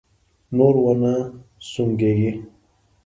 [0.57, 1.13] نور و نه
[1.71, 2.31] سونګېږې!